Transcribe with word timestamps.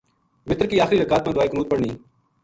وتر 0.49 0.65
کی 0.69 0.79
آخری 0.83 0.99
رکات 1.01 1.21
ما 1.27 1.31
دعا 1.35 1.45
قنوت 1.51 1.67
پڑھنی۔ 1.71 1.89